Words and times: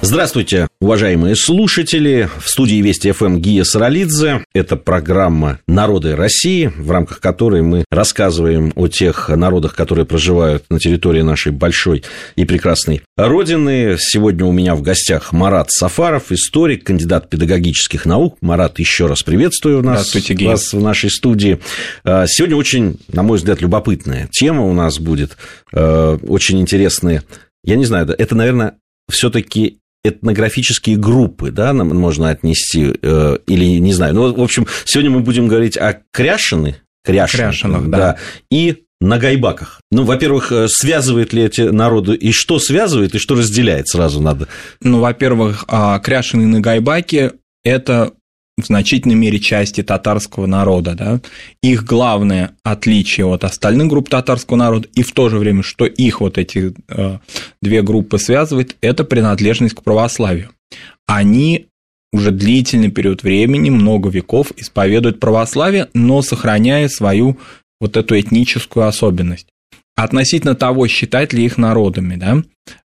Здравствуйте, 0.00 0.68
уважаемые 0.80 1.34
слушатели. 1.34 2.30
В 2.38 2.48
студии 2.48 2.76
Вести 2.76 3.10
ФМ 3.10 3.38
Гия 3.38 3.64
Саралидзе. 3.64 4.44
Это 4.54 4.76
программа 4.76 5.58
«Народы 5.66 6.14
России», 6.14 6.72
в 6.76 6.92
рамках 6.92 7.18
которой 7.18 7.62
мы 7.62 7.84
рассказываем 7.90 8.72
о 8.76 8.86
тех 8.86 9.28
народах, 9.28 9.74
которые 9.74 10.06
проживают 10.06 10.64
на 10.70 10.78
территории 10.78 11.22
нашей 11.22 11.50
большой 11.50 12.04
и 12.36 12.44
прекрасной 12.44 13.02
Родины. 13.16 13.96
Сегодня 13.98 14.46
у 14.46 14.52
меня 14.52 14.76
в 14.76 14.82
гостях 14.82 15.32
Марат 15.32 15.72
Сафаров, 15.72 16.30
историк, 16.30 16.84
кандидат 16.84 17.28
педагогических 17.28 18.06
наук. 18.06 18.38
Марат, 18.40 18.78
еще 18.78 19.06
раз 19.06 19.24
приветствую 19.24 19.82
нас, 19.82 20.14
вас 20.14 20.72
в 20.72 20.80
нашей 20.80 21.10
студии. 21.10 21.58
А, 22.04 22.26
сегодня 22.28 22.56
очень, 22.56 23.00
на 23.08 23.24
мой 23.24 23.38
взгляд, 23.38 23.60
любопытная 23.60 24.28
тема 24.30 24.62
у 24.62 24.72
нас 24.72 25.00
будет. 25.00 25.36
А, 25.72 26.16
очень 26.22 26.60
интересные 26.60 27.24
я 27.64 27.74
не 27.74 27.84
знаю, 27.84 28.08
это, 28.16 28.34
наверное, 28.36 28.76
все-таки 29.10 29.78
этнографические 30.04 30.96
группы, 30.96 31.50
да, 31.50 31.72
нам 31.72 31.88
можно 31.88 32.30
отнести, 32.30 32.94
э, 33.02 33.38
или 33.46 33.78
не 33.78 33.92
знаю. 33.92 34.14
Ну, 34.14 34.32
в 34.32 34.42
общем, 34.42 34.66
сегодня 34.84 35.10
мы 35.10 35.20
будем 35.20 35.48
говорить 35.48 35.76
о 35.76 36.00
Кряшины, 36.12 36.76
Кряшинах, 37.04 37.50
Кряшинах 37.50 37.88
да. 37.88 37.98
да, 37.98 38.16
и 38.50 38.84
на 39.00 39.18
гайбаках. 39.18 39.80
Ну, 39.90 40.04
во-первых, 40.04 40.52
э, 40.52 40.66
связывает 40.68 41.32
ли 41.32 41.42
эти 41.42 41.62
народы, 41.62 42.14
и 42.14 42.32
что 42.32 42.58
связывает, 42.58 43.14
и 43.14 43.18
что 43.18 43.34
разделяет, 43.34 43.88
сразу 43.88 44.20
надо. 44.20 44.48
Ну, 44.80 45.00
во-первых, 45.00 45.64
а, 45.68 45.98
Кряшины 45.98 46.46
на 46.46 46.60
гайбаке– 46.60 47.32
это 47.64 48.12
в 48.58 48.66
значительной 48.66 49.14
мере 49.14 49.38
части 49.38 49.82
татарского 49.82 50.46
народа. 50.46 50.94
Да? 50.94 51.20
Их 51.62 51.84
главное 51.84 52.52
отличие 52.62 53.26
от 53.26 53.44
остальных 53.44 53.88
групп 53.88 54.08
татарского 54.08 54.56
народа, 54.56 54.88
и 54.94 55.02
в 55.02 55.12
то 55.12 55.28
же 55.28 55.38
время, 55.38 55.62
что 55.62 55.86
их 55.86 56.20
вот 56.20 56.36
эти 56.36 56.74
э, 56.88 57.18
две 57.62 57.82
группы 57.82 58.18
связывает, 58.18 58.76
это 58.80 59.04
принадлежность 59.04 59.74
к 59.74 59.82
православию. 59.82 60.50
Они 61.06 61.66
уже 62.12 62.30
длительный 62.30 62.90
период 62.90 63.22
времени, 63.22 63.70
много 63.70 64.08
веков 64.08 64.52
исповедуют 64.56 65.20
православие, 65.20 65.88
но 65.94 66.22
сохраняя 66.22 66.88
свою 66.88 67.38
вот 67.80 67.96
эту 67.96 68.18
этническую 68.18 68.86
особенность. 68.86 69.46
Относительно 69.94 70.54
того, 70.54 70.86
считать 70.86 71.32
ли 71.32 71.44
их 71.44 71.58
народами, 71.58 72.14
да, 72.14 72.42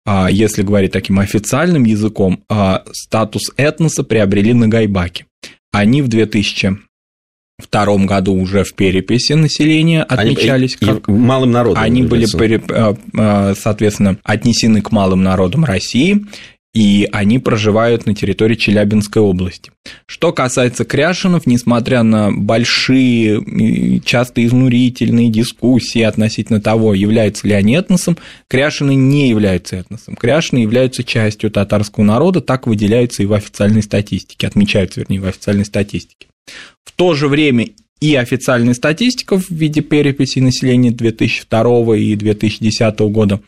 а, 0.07 0.31
если 0.31 0.63
говорить 0.63 0.93
таким 0.93 1.19
официальным 1.19 1.85
языком, 1.85 2.43
а, 2.49 2.85
статус 2.93 3.53
этноса 3.57 4.03
приобрели 4.03 4.55
на 4.55 4.67
Гайбаке. 4.67 5.27
Они 5.73 6.03
в 6.03 6.09
2002 6.09 7.97
году 8.05 8.35
уже 8.35 8.63
в 8.65 8.75
переписи 8.75 9.33
населения 9.33 10.03
отмечались 10.03 10.77
они, 10.81 10.93
как 10.93 11.09
малым 11.09 11.51
народом. 11.51 11.83
Они 11.83 12.03
были, 12.03 12.27
э, 12.71 12.95
э, 13.15 13.55
соответственно, 13.59 14.19
отнесены 14.23 14.83
к 14.83 14.93
малым 14.93 15.23
народам 15.23 15.65
России, 15.65 16.25
и 16.75 17.07
они 17.13 17.39
проживают 17.39 18.07
на 18.07 18.15
территории 18.15 18.55
Челябинской 18.55 19.21
области. 19.21 19.71
Что 20.07 20.33
касается 20.33 20.85
кряшинов, 20.85 21.47
несмотря 21.47 22.03
на 22.03 22.33
большие, 22.33 24.01
часто 24.01 24.45
изнурительные 24.45 25.29
дискуссии 25.29 26.01
относительно 26.01 26.63
того, 26.63 26.95
являются 26.95 27.47
ли 27.47 27.53
они 27.53 27.75
этносом, 27.75 28.17
кряшины 28.49 28.95
не 28.95 29.29
являются 29.29 29.77
этносом. 29.77 30.17
Кряшины 30.17 30.61
являются 30.61 31.05
частью 31.05 31.51
татарского 31.51 32.05
народа, 32.05 32.41
так 32.41 32.67
выделяются 32.67 33.23
и 33.23 33.27
в 33.27 33.35
официальной 33.35 33.83
статистике, 33.83 34.47
отмечаются, 34.47 35.01
вернее, 35.01 35.21
в 35.21 35.27
официальной 35.27 35.67
статистике. 35.67 36.29
В 36.85 36.93
то 36.93 37.15
же 37.15 37.29
время 37.29 37.69
и 38.01 38.15
официальная 38.17 38.75
статистика 38.75 39.39
в 39.39 39.51
виде 39.51 39.81
переписи 39.83 40.39
населения 40.39 40.91
2002 40.91 41.97
и 41.97 42.17
2010 42.17 42.99
года 43.01 43.41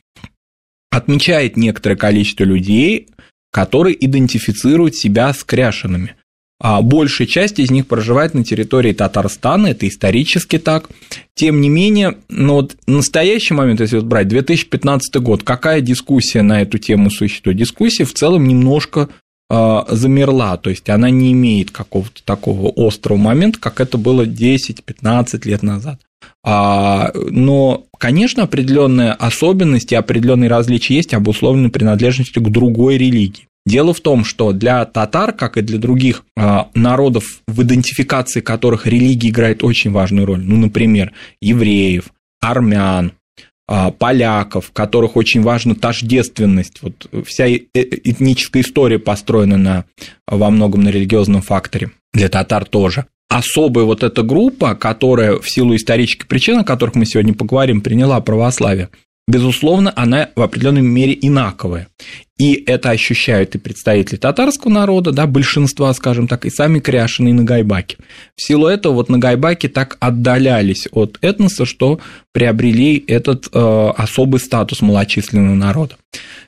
отмечает 0.95 1.57
некоторое 1.57 1.97
количество 1.97 2.45
людей, 2.45 3.09
которые 3.51 4.05
идентифицируют 4.05 4.95
себя 4.95 5.33
с 5.33 5.45
кряшинами. 5.45 6.15
А 6.61 6.81
большая 6.83 7.27
часть 7.27 7.59
из 7.59 7.71
них 7.71 7.87
проживает 7.87 8.33
на 8.33 8.45
территории 8.45 8.93
Татарстана, 8.93 9.69
это 9.69 9.89
исторически 9.89 10.59
так. 10.59 10.89
Тем 11.35 11.61
не 11.61 11.69
менее, 11.69 12.19
ну 12.29 12.55
вот 12.55 12.77
в 12.87 12.91
настоящий 12.91 13.55
момент, 13.55 13.81
если 13.81 13.97
вот 13.97 14.07
брать 14.07 14.29
2015 14.29 15.17
год, 15.17 15.43
какая 15.43 15.81
дискуссия 15.81 16.43
на 16.43 16.63
эту 16.63 16.79
тему 16.79 17.11
существует? 17.11 17.59
Дискуссия 17.59 18.05
в 18.05 18.15
целом 18.15 18.47
немножко 18.47 19.09
замерла, 19.51 20.57
то 20.57 20.71
есть 20.71 20.89
она 20.89 21.11
не 21.11 21.33
имеет 21.33 21.71
какого-то 21.71 22.25
такого 22.25 22.73
острого 22.75 23.19
момента, 23.19 23.61
как 23.61 23.81
это 23.81 23.99
было 23.99 24.25
10-15 24.27 25.47
лет 25.47 25.63
назад. 25.63 26.01
А, 26.43 27.11
но, 27.15 27.85
конечно, 27.99 28.43
определенные 28.43 29.13
особенности, 29.13 29.95
определенные 29.95 30.51
различия 30.51 30.95
есть, 30.95 31.15
обусловлены 31.15 31.71
принадлежностью 31.71 32.43
к 32.43 32.51
другой 32.51 32.99
религии. 32.99 33.49
Дело 33.67 33.95
в 33.95 34.01
том, 34.01 34.25
что 34.25 34.53
для 34.53 34.85
татар, 34.85 35.33
как 35.33 35.57
и 35.57 35.63
для 35.63 35.79
других 35.79 36.25
а, 36.37 36.69
народов, 36.75 37.41
в 37.47 37.63
идентификации 37.63 38.41
которых 38.41 38.87
религия 38.87 39.31
играет 39.31 39.65
очень 39.65 39.91
важную 39.91 40.27
роль, 40.27 40.43
ну, 40.45 40.57
например, 40.57 41.13
евреев, 41.41 42.11
армян, 42.43 43.13
а, 43.13 43.24
поляков, 43.67 44.67
в 44.67 44.73
которых 44.73 45.17
очень 45.17 45.43
важна 45.43 45.75
тождественность. 45.75 46.81
Вот 46.83 47.09
вся 47.27 47.47
э, 47.47 47.59
этническая 47.73 48.63
история 48.63 48.99
построена 48.99 49.57
на, 49.57 49.85
во 50.27 50.51
многом 50.51 50.83
на 50.83 50.91
религиозном 50.91 51.43
факторе. 51.43 51.91
Для 52.13 52.29
татар 52.29 52.65
тоже 52.65 53.07
особая 53.35 53.85
вот 53.85 54.03
эта 54.03 54.23
группа, 54.23 54.75
которая 54.75 55.39
в 55.39 55.51
силу 55.51 55.75
исторических 55.75 56.29
причин, 56.29 56.59
о 56.59 56.65
которых 56.65 56.95
мы 56.95 57.05
сегодня 57.05 57.35
поговорим, 57.35 57.81
приняла 57.81 58.21
православие, 58.21 58.91
безусловно, 59.27 59.93
она 59.97 60.29
в 60.37 60.43
определенной 60.43 60.83
мере 60.83 61.19
инаковая. 61.21 61.89
И 62.37 62.65
это 62.67 62.91
ощущают 62.91 63.55
и 63.55 63.59
представители 63.59 64.17
татарского 64.17 64.71
народа, 64.71 65.13
да, 65.13 65.27
большинства, 65.29 65.95
скажем 65.95 66.27
так, 66.27 66.45
и 66.45 66.51
сами 66.51 66.81
кряшины 66.81 67.29
и 67.29 67.33
нагайбаки. 67.33 67.97
В 68.35 68.43
силу 68.43 68.67
этого 68.67 68.95
вот 68.95 69.09
нагайбаки 69.09 69.69
так 69.69 69.97
отдалялись 70.01 70.89
от 70.91 71.17
этноса, 71.21 71.65
что 71.65 72.01
приобрели 72.33 73.05
этот 73.07 73.49
э, 73.53 73.93
особый 73.97 74.41
статус 74.41 74.83
малочисленного 74.83 75.55
народа. 75.55 75.97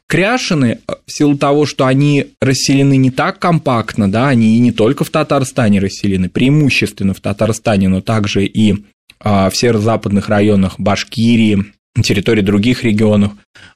Кряшины, 0.08 0.80
э, 0.88 0.92
в 1.06 1.12
силу 1.12 1.38
того, 1.38 1.66
что 1.66 1.86
они 1.86 2.32
расселены 2.40 2.96
не 2.96 3.12
так 3.12 3.38
компактно, 3.38 4.10
да, 4.10 4.28
они 4.28 4.56
и 4.56 4.60
не 4.60 4.72
только 4.72 5.04
в 5.04 5.10
Татарстане 5.10 5.78
расселены, 5.78 6.28
преимущественно 6.28 7.14
в 7.14 7.20
Татарстане, 7.20 7.88
но 7.88 8.00
также 8.00 8.44
и 8.44 8.84
а, 9.20 9.50
в 9.50 9.56
северо-западных 9.56 10.28
районах 10.28 10.78
Башкирии, 10.78 11.64
территории 12.02 12.42
других 12.42 12.84
регионов, 12.84 13.32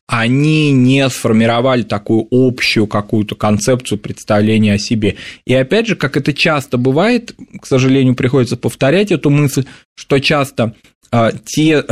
они 0.06 0.72
не 0.72 1.08
сформировали 1.08 1.82
такую 1.82 2.26
общую 2.30 2.86
какую-то 2.86 3.36
концепцию 3.36 3.98
представления 3.98 4.74
о 4.74 4.78
себе. 4.78 5.16
И 5.46 5.54
опять 5.54 5.86
же, 5.86 5.96
как 5.96 6.16
это 6.16 6.32
часто 6.32 6.78
бывает, 6.78 7.34
к 7.60 7.66
сожалению, 7.66 8.14
приходится 8.14 8.56
повторять 8.56 9.12
эту 9.12 9.30
мысль, 9.30 9.64
что 9.94 10.18
часто 10.18 10.74
те, 11.44 11.84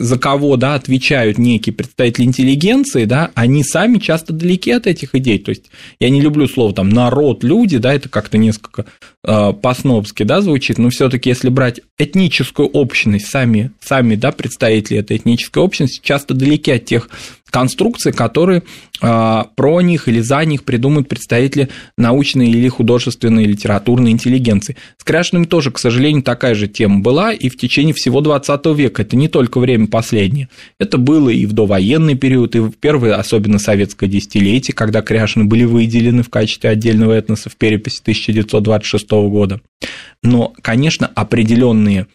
за 0.00 0.18
кого 0.18 0.56
да, 0.56 0.74
отвечают 0.74 1.38
некие 1.38 1.72
представители 1.72 2.24
интеллигенции, 2.24 3.04
да, 3.04 3.30
они 3.34 3.62
сами 3.62 3.98
часто 3.98 4.32
далеки 4.32 4.72
от 4.72 4.86
этих 4.86 5.14
идей. 5.14 5.38
То 5.38 5.50
есть 5.50 5.66
я 6.00 6.10
не 6.10 6.20
люблю 6.20 6.48
слово 6.48 6.74
там 6.74 6.88
народ, 6.88 7.44
люди, 7.44 7.78
да, 7.78 7.94
это 7.94 8.08
как-то 8.08 8.36
несколько 8.36 8.86
э, 9.22 9.52
по-снобски 9.52 10.24
да, 10.24 10.40
звучит, 10.40 10.78
но 10.78 10.90
все-таки 10.90 11.28
если 11.28 11.50
брать 11.50 11.80
этническую 11.98 12.68
общность, 12.68 13.26
сами, 13.26 13.70
сами 13.80 14.16
да, 14.16 14.32
представители 14.32 14.98
этой 14.98 15.18
этнической 15.18 15.62
общности 15.62 16.00
часто 16.02 16.34
далеки 16.34 16.72
от 16.72 16.84
тех 16.84 17.08
конструкции, 17.50 18.10
которые 18.10 18.64
а, 19.00 19.48
про 19.54 19.80
них 19.80 20.08
или 20.08 20.20
за 20.20 20.44
них 20.44 20.64
придумают 20.64 21.08
представители 21.08 21.68
научной 21.96 22.50
или 22.50 22.68
художественной 22.68 23.44
литературной 23.44 24.10
интеллигенции. 24.10 24.76
С 24.98 25.04
Кряшиным 25.04 25.44
тоже, 25.44 25.70
к 25.70 25.78
сожалению, 25.78 26.22
такая 26.22 26.54
же 26.54 26.66
тема 26.66 27.00
была 27.00 27.32
и 27.32 27.48
в 27.48 27.56
течение 27.56 27.94
всего 27.94 28.15
20 28.20 28.66
века. 28.76 29.02
Это 29.02 29.16
не 29.16 29.28
только 29.28 29.58
время 29.58 29.86
последнее. 29.86 30.48
Это 30.78 30.98
было 30.98 31.28
и 31.28 31.46
в 31.46 31.52
довоенный 31.52 32.14
период, 32.14 32.54
и 32.56 32.60
в 32.60 32.72
первое, 32.72 33.14
особенно 33.14 33.58
советское 33.58 34.06
десятилетие, 34.06 34.74
когда 34.74 35.02
Кряшины 35.02 35.44
были 35.44 35.64
выделены 35.64 36.22
в 36.22 36.30
качестве 36.30 36.70
отдельного 36.70 37.12
этноса 37.12 37.50
в 37.50 37.56
переписи 37.56 38.00
1926 38.02 39.10
года. 39.10 39.60
Но, 40.22 40.52
конечно, 40.62 41.06
определенные 41.14 42.06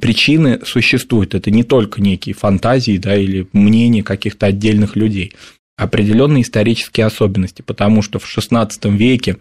причины 0.00 0.60
существуют. 0.64 1.34
Это 1.34 1.50
не 1.50 1.62
только 1.62 2.00
некие 2.00 2.34
фантазии 2.34 2.96
да, 2.98 3.16
или 3.16 3.46
мнения 3.52 4.02
каких-то 4.02 4.46
отдельных 4.46 4.96
людей, 4.96 5.32
определенные 5.76 6.42
исторические 6.42 7.06
особенности, 7.06 7.62
потому 7.62 8.02
что 8.02 8.18
в 8.18 8.24
XVI 8.24 8.70
веке 8.96 9.36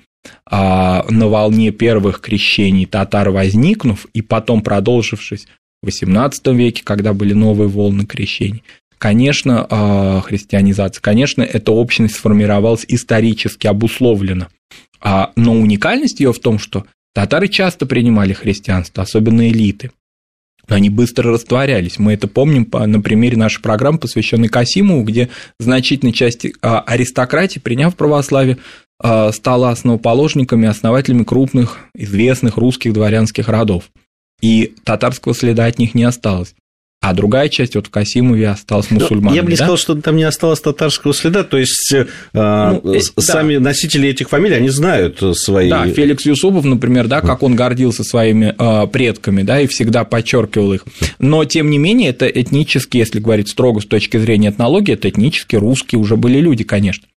а, 0.46 1.06
на 1.10 1.28
волне 1.28 1.72
первых 1.72 2.22
крещений 2.22 2.86
татар 2.86 3.30
возникнув 3.30 4.06
и 4.14 4.22
потом 4.22 4.62
продолжившись 4.62 5.48
XVIII 5.86 6.56
веке, 6.56 6.82
когда 6.84 7.14
были 7.14 7.34
новые 7.34 7.70
волны 7.70 8.06
крещений, 8.06 8.64
конечно, 8.98 9.66
а, 9.70 10.22
христианизация, 10.22 11.02
конечно, 11.02 11.44
эта 11.44 11.72
общность 11.72 12.16
сформировалась 12.16 12.86
исторически 12.88 13.68
обусловлена, 13.68 14.50
а, 15.00 15.32
но 15.36 15.54
уникальность 15.54 16.20
ее 16.20 16.34
в 16.34 16.40
том, 16.40 16.60
что 16.60 16.86
татары 17.14 17.48
часто 17.48 17.86
принимали 17.86 18.34
христианство, 18.34 19.04
особенно 19.04 19.48
элиты. 19.48 19.92
но 20.68 20.76
они 20.76 20.90
быстро 20.90 21.32
растворялись. 21.32 21.98
Мы 21.98 22.14
это 22.14 22.28
помним 22.28 22.66
по, 22.66 22.86
на 22.86 23.00
примере 23.00 23.38
нашей 23.38 23.62
программы, 23.62 24.00
посвященной 24.00 24.50
Касимову, 24.50 25.04
где 25.04 25.30
значительная 25.60 26.14
часть 26.14 26.46
а, 26.62 26.82
аристократии, 26.82 27.60
приняв 27.60 27.96
православие, 27.96 28.58
стала 29.32 29.70
основоположниками, 29.70 30.68
основателями 30.68 31.24
крупных, 31.24 31.78
известных 31.94 32.58
русских 32.58 32.94
дворянских 32.94 33.48
родов. 33.48 33.92
И 34.42 34.76
татарского 34.84 35.34
следа 35.34 35.66
от 35.66 35.80
них 35.80 35.96
не 35.96 36.04
осталось 36.04 36.54
а 37.00 37.14
другая 37.14 37.48
часть 37.48 37.76
вот 37.76 37.88
в 37.88 37.90
Касимове 37.90 38.50
осталась 38.50 38.90
ну, 38.90 39.00
мусульманами. 39.00 39.36
Я 39.36 39.44
бы 39.44 39.50
не 39.50 39.56
да? 39.56 39.64
сказал, 39.64 39.78
что 39.78 39.96
там 39.96 40.16
не 40.18 40.24
осталось 40.24 40.60
татарского 40.60 41.14
следа, 41.14 41.44
то 41.44 41.58
есть 41.58 41.94
э, 41.94 42.06
ну, 42.34 42.94
э, 42.94 43.00
сами 43.18 43.56
да. 43.56 43.62
носители 43.62 44.10
этих 44.10 44.30
фамилий, 44.30 44.56
они 44.56 44.70
знают 44.70 45.22
свои... 45.38 45.70
Да, 45.70 45.88
Феликс 45.88 46.26
Юсупов, 46.26 46.66
например, 46.66 47.08
да, 47.08 47.22
как 47.22 47.44
он 47.44 47.56
гордился 47.56 48.04
своими 48.04 48.54
э, 48.58 48.88
предками, 48.88 49.44
да, 49.44 49.62
и 49.62 49.68
всегда 49.68 50.06
подчеркивал 50.06 50.74
их. 50.74 50.86
Но, 51.20 51.46
тем 51.46 51.70
не 51.70 51.78
менее, 51.78 52.10
это 52.10 52.28
этнически, 52.28 52.98
если 52.98 53.20
говорить 53.20 53.50
строго 53.50 53.80
с 53.80 53.86
точки 53.86 54.18
зрения 54.18 54.50
этнологии, 54.50 54.94
это 54.94 55.08
этнически 55.08 55.56
русские 55.56 56.00
уже 56.00 56.18
были 56.18 56.40
люди, 56.40 56.64
конечно. 56.64 57.08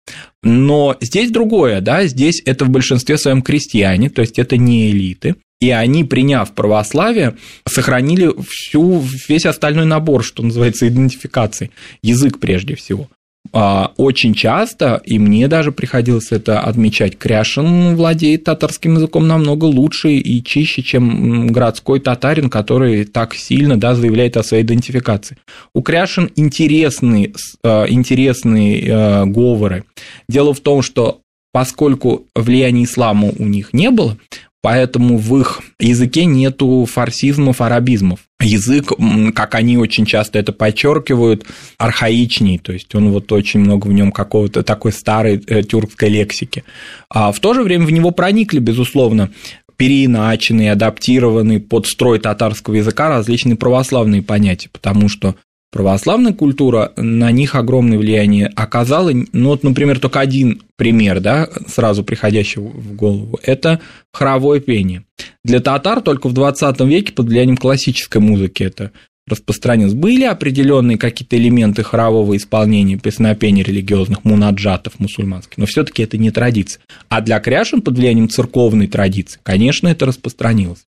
Но 0.43 0.97
здесь 1.01 1.31
другое, 1.31 1.81
да, 1.81 2.07
здесь 2.07 2.43
это 2.45 2.65
в 2.67 2.71
большинстве 2.71 3.17
своем 3.17 3.43
крестьяне, 3.43 4.11
то 4.11 4.21
есть 4.21 4.39
это 4.39 4.57
не 4.57 4.91
элиты, 4.91 5.37
и 5.61 5.71
они, 5.71 6.05
приняв 6.05 6.53
православие, 6.53 7.37
сохранили 7.67 8.33
всю, 8.49 9.03
весь 9.29 9.47
остальной 9.47 9.85
набор, 9.85 10.25
что 10.25 10.43
называется, 10.43 10.89
идентификации, 10.89 11.71
язык 12.03 12.39
прежде 12.39 12.75
всего. 12.77 13.09
А, 13.53 13.93
очень 13.97 14.35
часто, 14.35 15.01
и 15.05 15.19
мне 15.19 15.49
даже 15.49 15.73
приходилось 15.73 16.31
это 16.31 16.61
отмечать, 16.61 17.19
Кряшин 17.19 17.97
владеет 17.97 18.45
татарским 18.45 18.95
языком 18.95 19.27
намного 19.27 19.65
лучше 19.65 20.13
и 20.13 20.43
чище, 20.45 20.83
чем 20.83 21.49
городской 21.49 22.01
татарин, 22.01 22.49
который 22.49 23.05
так 23.05 23.35
сильно 23.35 23.79
да, 23.79 23.95
заявляет 23.95 24.37
о 24.37 24.45
своей 24.45 24.63
идентификации. 24.63 25.39
У 25.75 25.83
Кряшин 25.83 26.31
интересные, 26.37 27.33
а, 27.65 27.87
интересные 27.87 28.89
а, 28.89 29.25
говоры. 29.27 29.85
Дело 30.29 30.55
в 30.55 30.61
том, 30.61 30.83
что 30.83 31.21
поскольку 31.53 32.27
влияния 32.37 32.85
ислама 32.85 33.33
у 33.37 33.45
них 33.45 33.73
не 33.73 33.91
было, 33.91 34.17
Поэтому 34.63 35.17
в 35.17 35.39
их 35.39 35.63
языке 35.79 36.27
нету 36.27 36.87
фарсизмов, 36.91 37.63
арабизмов. 37.63 38.21
Язык, 38.41 38.93
как 39.35 39.55
они 39.55 39.79
очень 39.79 40.05
часто 40.05 40.39
это 40.39 40.53
подчеркивают, 40.53 41.47
архаичней, 41.79 42.59
то 42.59 42.73
есть 42.73 42.95
он 42.95 43.11
вот 43.11 43.33
очень 43.33 43.61
много 43.61 43.87
в 43.87 43.93
нем 43.93 44.13
какого-то 44.13 44.63
такой 44.63 44.93
старой 44.93 45.43
э, 45.47 45.63
тюркской 45.63 46.11
лексики. 46.11 46.65
А 47.09 47.33
в 47.33 47.41
то 47.41 47.55
же 47.55 47.63
время 47.63 47.87
в 47.87 47.91
него 47.91 48.11
проникли, 48.11 48.59
безусловно, 48.59 49.31
переиначенные, 49.77 50.73
адаптированные 50.73 51.59
под 51.59 51.87
строй 51.87 52.19
татарского 52.19 52.75
языка 52.75 53.09
различные 53.09 53.57
православные 53.57 54.23
понятия, 54.23 54.69
потому 54.71 55.09
что 55.09 55.37
православная 55.71 56.33
культура 56.33 56.93
на 56.97 57.31
них 57.31 57.55
огромное 57.55 57.99
влияние 57.99 58.47
оказала. 58.55 59.13
Ну, 59.33 59.49
вот, 59.49 59.63
например, 59.63 59.99
только 59.99 60.21
один 60.21 60.63
пример, 60.77 61.21
да, 61.21 61.49
сразу 61.67 62.05
приходящий 62.05 62.61
в 62.61 62.95
голову, 62.95 63.39
это 63.43 63.81
хоровое 64.13 64.61
пение. 64.61 65.05
Для 65.45 65.61
татар 65.61 66.01
только 66.01 66.29
в 66.29 66.33
20 66.33 66.81
веке 66.81 67.13
под 67.13 67.27
влиянием 67.27 67.57
классической 67.57 68.19
музыки 68.19 68.63
это 68.63 68.93
распространилось. 69.29 69.95
Были 69.95 70.25
определенные 70.25 70.99
какие-то 70.99 71.37
элементы 71.37 71.85
хорового 71.85 72.37
исполнения 72.37 72.99
песнопений 72.99 73.63
религиозных, 73.63 74.25
мунаджатов 74.25 74.99
мусульманских, 74.99 75.57
но 75.57 75.67
все-таки 75.67 76.03
это 76.03 76.19
не 76.19 76.31
традиция. 76.31 76.83
А 77.09 77.21
для 77.21 77.39
кряшин 77.39 77.81
под 77.81 77.97
влиянием 77.97 78.29
церковной 78.29 78.89
традиции, 78.89 79.39
конечно, 79.43 79.87
это 79.89 80.07
распространилось. 80.07 80.81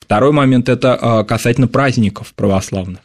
Второй 0.00 0.32
момент– 0.32 0.68
это 0.68 0.94
а, 0.94 1.24
касательно 1.24 1.68
праздников 1.68 2.34
православных 2.34 3.00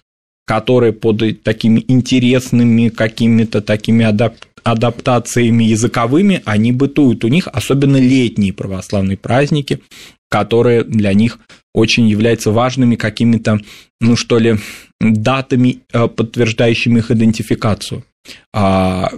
которые 0.50 0.94
под 0.94 1.44
такими 1.44 1.86
интересными 1.88 2.90
какими-то 2.90 3.62
такими 3.62 4.04
адап 4.04 4.34
адаптациями 4.64 5.64
языковыми, 5.64 6.42
они 6.44 6.72
бытуют. 6.72 7.24
У 7.24 7.28
них 7.28 7.48
особенно 7.54 7.98
летние 7.98 8.52
православные 8.52 9.16
праздники, 9.16 9.80
которые 10.28 10.84
для 10.84 11.14
них 11.14 11.38
очень 11.72 12.08
являются 12.08 12.50
важными 12.50 12.96
какими-то, 12.96 13.60
ну 14.02 14.16
что 14.16 14.40
ли, 14.40 14.58
датами, 15.00 15.82
э, 15.94 16.08
подтверждающими 16.08 16.98
их 16.98 17.12
идентификацию. 17.12 18.04
А, 18.52 19.12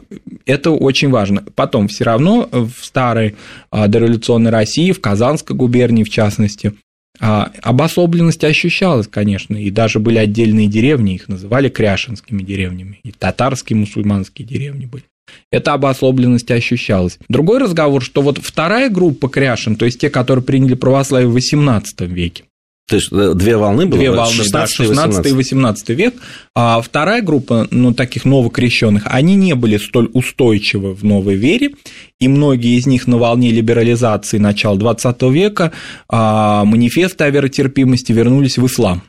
это 0.45 0.71
очень 0.71 1.11
важно. 1.11 1.45
Потом 1.55 1.87
все 1.87 2.03
равно 2.03 2.49
в 2.51 2.73
старой 2.81 3.35
а, 3.71 3.87
дореволюционной 3.87 4.51
России, 4.51 4.91
в 4.91 4.99
Казанской 4.99 5.55
губернии 5.55 6.03
в 6.03 6.09
частности, 6.09 6.73
обособленность 7.21 8.43
ощущалась, 8.43 9.07
конечно, 9.07 9.55
и 9.55 9.69
даже 9.69 9.99
были 9.99 10.17
отдельные 10.17 10.67
деревни, 10.67 11.15
их 11.15 11.27
называли 11.27 11.69
кряшинскими 11.69 12.41
деревнями, 12.41 12.99
и 13.03 13.11
татарские 13.11 13.77
мусульманские 13.77 14.47
деревни 14.47 14.85
были. 14.85 15.03
Эта 15.51 15.73
обособленность 15.73 16.49
ощущалась. 16.51 17.19
Другой 17.29 17.59
разговор, 17.59 18.03
что 18.03 18.21
вот 18.21 18.39
вторая 18.39 18.89
группа 18.89 19.29
кряшин, 19.29 19.75
то 19.75 19.85
есть 19.85 19.99
те, 19.99 20.09
которые 20.09 20.43
приняли 20.43 20.73
православие 20.73 21.29
в 21.29 21.37
XVIII 21.37 22.07
веке, 22.07 22.43
то 22.91 22.97
есть 22.97 23.09
э, 23.13 23.33
две 23.35 23.55
волны 23.55 23.85
было? 23.85 23.97
Две 23.97 24.11
волны, 24.11 24.33
16, 24.33 24.77
да, 24.79 24.85
16 24.85 25.25
и 25.27 25.31
18 25.31 25.89
век. 25.91 26.15
А 26.53 26.81
вторая 26.81 27.21
группа, 27.21 27.65
ну, 27.71 27.93
таких 27.93 28.25
новокрещенных, 28.25 29.03
они 29.05 29.35
не 29.35 29.55
были 29.55 29.77
столь 29.77 30.09
устойчивы 30.13 30.93
в 30.93 31.05
новой 31.05 31.35
вере, 31.35 31.71
и 32.19 32.27
многие 32.27 32.77
из 32.77 32.87
них 32.87 33.07
на 33.07 33.17
волне 33.17 33.51
либерализации 33.51 34.39
начала 34.39 34.77
20 34.77 35.21
века 35.23 35.71
а, 36.09 36.65
манифесты 36.65 37.23
о 37.23 37.29
веротерпимости 37.29 38.11
вернулись 38.11 38.57
в 38.57 38.65
ислам. 38.65 39.03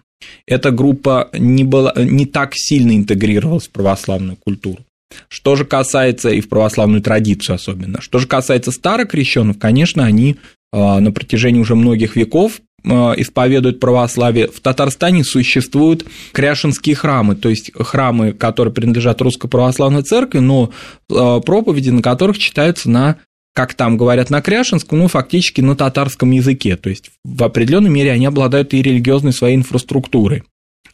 Эта 0.46 0.70
группа 0.70 1.28
не, 1.32 1.64
была, 1.64 1.92
не 1.96 2.26
так 2.26 2.52
сильно 2.54 2.92
интегрировалась 2.92 3.66
в 3.66 3.70
православную 3.70 4.36
культуру. 4.36 4.78
Что 5.26 5.56
же 5.56 5.64
касается, 5.64 6.30
и 6.30 6.40
в 6.40 6.48
православную 6.48 7.02
традицию 7.02 7.56
особенно, 7.56 8.00
что 8.00 8.20
же 8.20 8.28
касается 8.28 8.70
старокрещенных, 8.70 9.58
конечно, 9.58 10.04
они 10.04 10.36
на 10.72 11.12
протяжении 11.12 11.60
уже 11.60 11.74
многих 11.74 12.16
веков 12.16 12.60
Э, 12.84 13.14
исповедуют 13.16 13.78
православие, 13.78 14.48
в 14.48 14.60
Татарстане 14.60 15.22
существуют 15.22 16.04
кряшинские 16.32 16.96
храмы, 16.96 17.36
то 17.36 17.48
есть 17.48 17.70
храмы, 17.74 18.32
которые 18.32 18.74
принадлежат 18.74 19.20
Русской 19.20 19.48
Православной 19.48 20.02
Церкви, 20.02 20.40
но 20.40 20.72
э, 21.08 21.40
проповеди 21.46 21.90
на 21.90 22.02
которых 22.02 22.38
читаются 22.38 22.90
на 22.90 23.18
как 23.54 23.74
там 23.74 23.98
говорят 23.98 24.30
на 24.30 24.40
кряшинском, 24.40 24.98
ну, 24.98 25.08
фактически 25.08 25.60
на 25.60 25.76
татарском 25.76 26.30
языке. 26.30 26.76
То 26.76 26.88
есть 26.88 27.10
в 27.22 27.44
определенной 27.44 27.90
мере 27.90 28.10
они 28.10 28.24
обладают 28.24 28.72
и 28.72 28.80
религиозной 28.80 29.34
своей 29.34 29.56
инфраструктурой. 29.56 30.42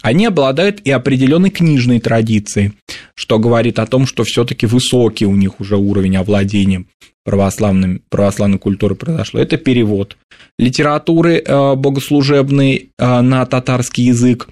Они 0.03 0.27
обладают 0.27 0.81
и 0.81 0.91
определенной 0.91 1.51
книжной 1.51 2.01
традицией, 2.01 2.73
что 3.15 3.39
говорит 3.39 3.79
о 3.79 3.87
том, 3.87 4.07
что 4.07 4.25
все-таки 4.25 4.67
высокий 4.67 5.27
у 5.27 5.35
них 5.35 5.61
уже 5.61 5.77
уровень 5.77 6.17
овладения 6.17 6.85
православным, 7.25 8.01
православной 8.09 8.59
культуры 8.59 8.95
произошло. 8.95 9.41
Это 9.41 9.59
перевод 9.59 10.17
литературы 10.59 11.43
э, 11.45 11.75
богослужебной 11.75 12.91
э, 12.99 13.21
на 13.21 13.45
татарский 13.45 14.05
язык 14.05 14.49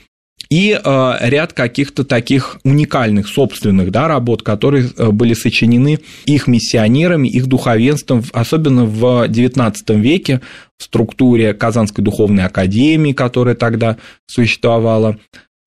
и 0.49 0.79
э, 0.83 1.17
ряд 1.21 1.53
каких-то 1.53 2.05
таких 2.05 2.59
уникальных 2.63 3.29
собственных 3.29 3.91
да, 3.91 4.07
работ, 4.07 4.43
которые 4.43 4.89
были 5.11 5.35
сочинены 5.35 5.99
их 6.25 6.47
миссионерами, 6.47 7.29
их 7.29 7.47
духовенством, 7.47 8.23
особенно 8.33 8.85
в 8.85 9.27
XIX 9.29 9.75
веке 10.01 10.41
в 10.79 10.85
структуре 10.85 11.55
Казанской 11.55 12.05
духовной 12.05 12.45
академии, 12.45 13.13
которая 13.13 13.55
тогда 13.55 13.97
существовала, 14.27 15.19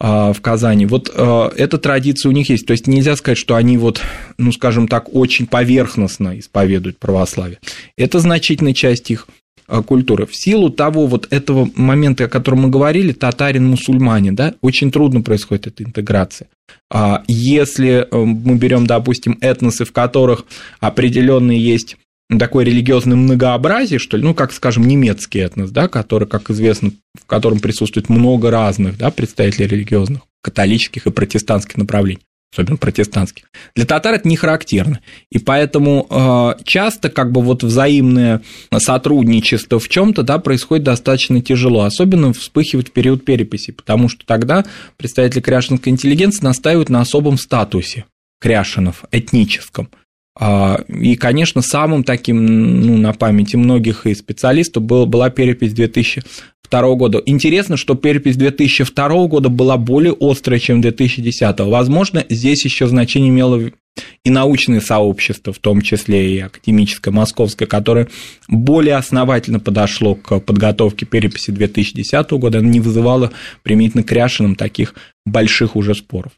в 0.01 0.37
Казани. 0.39 0.85
Вот 0.85 1.09
эта 1.09 1.77
традиция 1.77 2.29
у 2.29 2.31
них 2.31 2.49
есть. 2.49 2.65
То 2.65 2.71
есть 2.71 2.87
нельзя 2.87 3.17
сказать, 3.17 3.37
что 3.37 3.55
они 3.55 3.77
вот, 3.77 3.99
ну, 4.37 4.53
скажем 4.53 4.87
так, 4.87 5.13
очень 5.13 5.45
поверхностно 5.45 6.39
исповедуют 6.39 6.99
православие. 6.99 7.59
Это 7.97 8.19
значительная 8.19 8.73
часть 8.73 9.11
их 9.11 9.27
Э, 9.27 9.48
культуры. 9.85 10.25
В 10.25 10.35
силу 10.35 10.69
того 10.69 11.07
вот 11.07 11.27
этого 11.29 11.69
момента, 11.75 12.25
о 12.25 12.29
котором 12.29 12.61
мы 12.61 12.69
говорили, 12.69 13.13
татарин-мусульманин, 13.13 14.35
да, 14.35 14.55
очень 14.61 14.91
трудно 14.91 15.21
происходит 15.21 15.67
эта 15.67 15.83
интеграция. 15.83 16.47
А 16.91 17.23
если 17.27 18.07
э, 18.09 18.17
мы 18.17 18.55
берем, 18.55 18.87
допустим, 18.87 19.37
этносы, 19.41 19.85
в 19.85 19.91
которых 19.91 20.45
определенные 20.79 21.59
есть 21.59 21.97
такое 22.37 22.65
религиозное 22.65 23.17
многообразие, 23.17 23.99
что 23.99 24.17
ли, 24.17 24.23
ну, 24.23 24.33
как, 24.35 24.53
скажем, 24.53 24.87
немецкий 24.87 25.39
этнос, 25.39 25.71
да, 25.71 25.87
который, 25.87 26.27
как 26.27 26.49
известно, 26.51 26.91
в 27.19 27.25
котором 27.25 27.59
присутствует 27.59 28.09
много 28.09 28.51
разных 28.51 28.97
да, 28.97 29.09
представителей 29.09 29.67
религиозных, 29.67 30.21
католических 30.41 31.07
и 31.07 31.11
протестантских 31.11 31.77
направлений 31.77 32.21
особенно 32.51 32.77
протестантских. 32.77 33.45
Для 33.75 33.85
татар 33.85 34.15
это 34.15 34.27
не 34.27 34.35
характерно. 34.35 34.99
И 35.31 35.39
поэтому 35.39 36.07
э, 36.09 36.63
часто 36.63 37.09
как 37.09 37.31
бы 37.31 37.41
вот 37.41 37.63
взаимное 37.63 38.41
сотрудничество 38.77 39.79
в 39.79 39.87
чем 39.87 40.13
то 40.13 40.23
да, 40.23 40.39
происходит 40.39 40.83
достаточно 40.83 41.41
тяжело, 41.41 41.83
особенно 41.83 42.33
вспыхивает 42.33 42.89
в 42.89 42.91
период 42.91 43.23
переписи, 43.23 43.71
потому 43.71 44.09
что 44.09 44.25
тогда 44.25 44.65
представители 44.97 45.41
кряшинской 45.41 45.91
интеллигенции 45.91 46.43
настаивают 46.43 46.89
на 46.89 47.01
особом 47.01 47.37
статусе 47.37 48.05
кряшинов, 48.39 49.03
этническом. 49.11 49.89
А, 50.39 50.81
и, 50.87 51.15
конечно, 51.15 51.61
самым 51.61 52.03
таким, 52.05 52.45
ну, 52.45 52.97
на 52.97 53.11
памяти 53.11 53.57
многих 53.57 54.05
и 54.07 54.15
специалистов 54.15 54.83
был, 54.83 55.05
была 55.05 55.29
перепись 55.29 55.73
2002 55.73 56.23
2002 56.69 56.95
года. 56.95 57.21
Интересно, 57.25 57.77
что 57.77 57.95
перепись 57.95 58.37
2002 58.37 59.27
года 59.27 59.49
была 59.49 59.77
более 59.77 60.15
острая, 60.19 60.59
чем 60.59 60.81
2010. 60.81 61.59
Возможно, 61.59 62.25
здесь 62.29 62.63
еще 62.63 62.87
значение 62.87 63.29
имело 63.29 63.71
и 64.23 64.29
научное 64.29 64.79
сообщество, 64.79 65.51
в 65.51 65.59
том 65.59 65.81
числе 65.81 66.35
и 66.35 66.39
академическое 66.39 67.13
московское, 67.13 67.67
которое 67.67 68.07
более 68.47 68.95
основательно 68.95 69.59
подошло 69.59 70.15
к 70.15 70.39
подготовке 70.39 71.05
переписи 71.05 71.51
2010 71.51 72.31
года, 72.31 72.59
оно 72.59 72.69
не 72.69 72.79
вызывало 72.79 73.31
применительно 73.63 74.03
к 74.03 74.11
Ряшинам 74.11 74.55
таких 74.55 74.95
больших 75.25 75.75
уже 75.75 75.95
споров. 75.95 76.31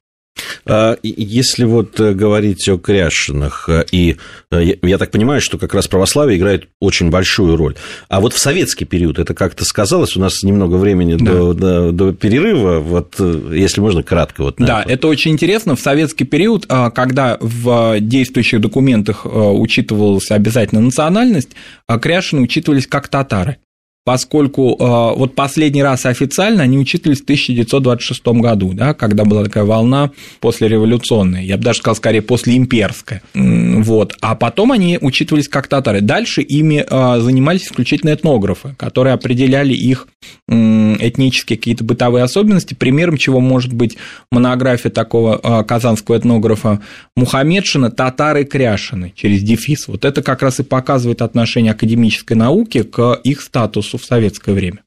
А, 0.66 0.98
если 1.02 1.64
вот 1.64 2.00
э, 2.00 2.14
говорить 2.14 2.68
о 2.70 2.78
Кряшинах, 2.78 3.68
э, 3.68 3.86
и 3.92 4.18
э, 4.52 4.76
я 4.82 4.98
так 4.98 5.12
понимаю, 5.12 5.42
что 5.42 5.58
как 5.58 5.74
раз 5.74 5.88
православие 5.88 6.38
играет 6.38 6.68
очень 6.80 7.10
большую 7.10 7.56
роль. 7.56 7.76
А 8.10 8.22
вот 8.22 8.34
в 8.34 8.40
советский 8.40 8.86
период 8.86 9.20
это 9.20 9.34
как-то 9.34 9.66
сказалось? 9.66 10.16
У 10.16 10.20
нас 10.20 10.44
немного 10.44 10.76
времени 10.76 11.16
да. 11.16 11.26
до, 11.26 11.54
до, 11.54 11.92
до 11.92 12.14
перерыва, 12.14 12.80
вот 12.80 13.20
если 13.20 13.82
можно 13.82 14.04
кратко. 14.04 14.44
Вот, 14.44 14.56
да, 14.58 14.84
это 14.88 15.08
очень 15.08 15.32
интересно. 15.32 15.76
В 15.76 15.80
советский 15.80 16.26
период, 16.26 16.66
а, 16.70 16.92
когда 16.92 17.38
в 17.40 18.00
действующих 18.00 18.62
документах 18.62 19.26
учитывалась 19.26 20.32
обязательно 20.32 20.82
национальность, 20.82 21.50
а 21.88 22.00
Кряшины 22.00 22.42
учитывались 22.42 22.88
как 22.88 23.08
татары 23.08 23.58
поскольку 24.04 24.76
э, 24.80 25.18
вот 25.18 25.36
последний 25.36 25.84
раз 25.84 26.06
официально 26.06 26.64
они 26.64 26.78
учитывались 26.78 27.20
в 27.20 27.24
1926 27.24 28.26
году, 28.40 28.74
да, 28.74 28.94
когда 28.94 29.26
была 29.26 29.44
такая 29.44 29.64
волна 29.64 30.12
послереволюционная, 30.40 31.44
я 31.44 31.58
бы 31.58 31.64
даже 31.64 31.80
сказал, 31.80 31.96
скорее 31.96 32.22
послеимперская, 32.22 33.22
вот, 33.34 34.16
а 34.22 34.36
потом 34.36 34.72
они 34.72 34.98
учитывались 35.00 35.48
как 35.48 35.68
татары. 35.68 36.02
Дальше 36.02 36.42
ими 36.42 36.86
э, 36.88 37.20
занимались 37.22 37.66
исключительно 37.66 38.14
этнографы, 38.14 38.76
которые 38.78 39.14
определяли 39.14 39.74
их 39.74 40.08
этнические 40.48 41.58
какие-то 41.58 41.84
бытовые 41.84 42.24
особенности, 42.24 42.74
примером 42.74 43.18
чего 43.18 43.40
может 43.40 43.74
быть 43.74 43.98
монография 44.32 44.92
такого 44.92 45.40
э, 45.42 45.64
казанского 45.64 46.18
этнографа 46.18 46.82
Мухаммедшина 47.16 47.90
«Татары 47.90 48.44
Кряшины» 48.44 49.14
через 49.16 49.42
дефис. 49.42 49.88
Вот 49.88 50.06
это 50.06 50.22
как 50.22 50.42
раз 50.42 50.60
и 50.60 50.64
показывает 50.64 51.22
отношение 51.22 51.72
академической 51.72 52.34
науки 52.34 52.84
к 52.84 53.20
их 53.24 53.42
статусу 53.42 53.91
в 53.98 54.06
советское 54.06 54.54
время. 54.54 54.84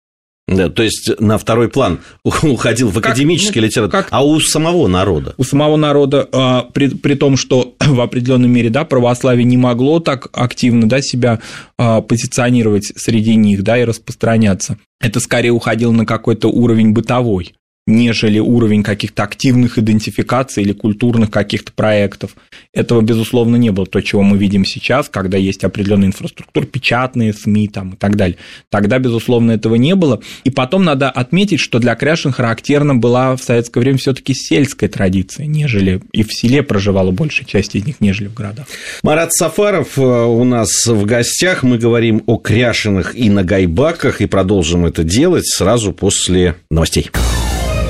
Да, 0.47 0.69
то 0.69 0.83
есть 0.83 1.11
на 1.21 1.39
второй 1.39 1.71
план 1.71 2.01
уходил 2.23 2.91
в 2.91 2.99
академический 2.99 3.63
ну, 3.63 3.67
литератур, 3.67 3.91
как... 3.91 4.09
а 4.11 4.25
у 4.25 4.39
самого 4.41 4.89
народа? 4.89 5.35
У 5.39 5.45
самого 5.45 5.77
народа, 5.77 6.29
а, 6.33 6.69
при, 6.75 6.89
при 6.89 7.15
том, 7.15 7.39
что 7.39 7.75
в 7.81 8.01
определенной 8.01 8.49
мере 8.49 8.69
да, 8.69 8.85
православие 8.85 9.45
не 9.45 9.57
могло 9.57 10.01
так 10.01 10.29
активно 10.33 10.87
да, 10.87 11.01
себя 11.01 11.41
а, 11.79 12.03
позиционировать 12.03 12.93
среди 12.97 13.37
них 13.37 13.63
да, 13.63 13.79
и 13.79 13.85
распространяться. 13.85 14.77
Это 15.01 15.19
скорее 15.19 15.51
уходило 15.51 15.93
на 15.93 16.05
какой-то 16.05 16.49
уровень 16.49 16.93
бытовой 16.93 17.55
нежели 17.87 18.39
уровень 18.39 18.83
каких-то 18.83 19.25
активных 19.25 19.79
идентификаций 19.79 20.63
или 20.63 20.73
культурных 20.73 21.31
каких-то 21.31 21.71
проектов. 21.73 22.35
Этого, 22.73 23.03
безусловно, 23.03 23.57
не 23.57 23.71
было. 23.71 23.87
То, 23.87 24.01
чего 24.01 24.23
мы 24.23 24.39
видим 24.39 24.65
сейчас, 24.65 25.09
когда 25.11 25.37
есть 25.37 25.65
определенная 25.65 26.09
инфраструктура, 26.09 26.65
печатные 26.65 27.35
СМИ 27.35 27.69
там, 27.69 27.91
и 27.91 27.97
так 27.97 28.17
далее. 28.17 28.39
Тогда, 28.71 28.99
безусловно, 28.99 29.53
этого 29.53 29.75
не 29.75 29.95
было. 29.95 30.21
И 30.45 30.51
потом 30.51 30.85
надо 30.85 31.11
отметить, 31.11 31.61
что 31.61 31.79
для 31.79 31.95
Кряшин 31.95 32.33
характерна 32.33 32.95
была 32.95 33.37
в 33.37 33.43
советское 33.43 33.81
время 33.81 33.99
все-таки 33.99 34.33
сельская 34.35 34.89
традиция, 34.89 35.47
нежели 35.47 36.01
и 36.13 36.23
в 36.23 36.33
селе 36.33 36.63
проживала 36.63 37.11
большая 37.11 37.47
часть 37.47 37.75
из 37.75 37.85
них, 37.85 37.97
нежели 38.01 38.29
в 38.29 38.35
городах. 38.35 38.67
Марат 39.03 39.33
Сафаров 39.33 39.99
э, 39.99 40.01
у 40.01 40.45
нас 40.45 40.87
в 40.87 41.05
гостях. 41.05 41.63
Мы 41.63 41.77
говорим 41.77 42.23
о 42.27 42.39
Кряшинах 42.39 43.15
и 43.15 43.29
Нагайбаках 43.29 44.23
и 44.23 44.27
продолжим 44.27 44.87
это 44.87 45.05
делать 45.05 45.47
сразу 45.47 45.93
после 45.93 46.57
новостей. 46.71 47.11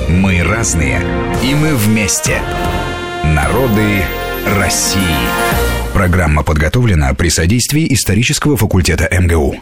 Мы 0.07 0.43
разные, 0.43 1.01
и 1.43 1.55
мы 1.55 1.75
вместе. 1.75 2.39
Народы 3.23 4.03
России. 4.55 5.01
Программа 5.93 6.43
подготовлена 6.43 7.11
при 7.15 7.29
содействии 7.29 7.91
исторического 7.91 8.55
факультета 8.55 9.09
МГУ. 9.11 9.55